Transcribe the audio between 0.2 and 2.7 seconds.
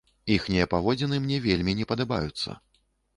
Іхнія паводзіны мне вельмі не падабаюцца.